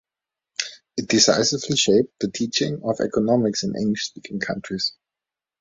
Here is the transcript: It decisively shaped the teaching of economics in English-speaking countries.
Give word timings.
It 0.97 1.07
decisively 1.09 1.75
shaped 1.77 2.19
the 2.19 2.31
teaching 2.31 2.81
of 2.85 2.99
economics 3.01 3.61
in 3.61 3.75
English-speaking 3.75 4.39
countries. 4.39 4.93